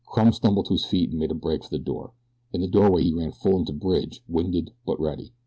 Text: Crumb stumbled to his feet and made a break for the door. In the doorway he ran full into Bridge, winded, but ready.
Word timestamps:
Crumb 0.07 0.31
stumbled 0.33 0.65
to 0.65 0.73
his 0.73 0.85
feet 0.85 1.11
and 1.11 1.19
made 1.19 1.29
a 1.29 1.35
break 1.35 1.63
for 1.63 1.69
the 1.69 1.77
door. 1.77 2.13
In 2.53 2.61
the 2.61 2.67
doorway 2.67 3.03
he 3.03 3.13
ran 3.13 3.31
full 3.33 3.59
into 3.59 3.71
Bridge, 3.73 4.23
winded, 4.27 4.71
but 4.83 4.99
ready. 4.99 5.31